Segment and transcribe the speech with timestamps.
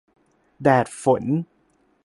[0.63, 1.23] -แดด ฝน